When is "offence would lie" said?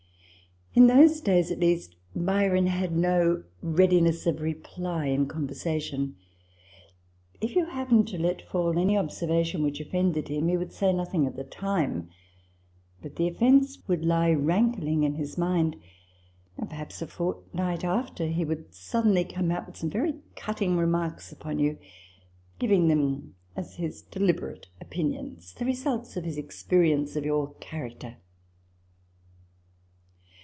13.27-14.31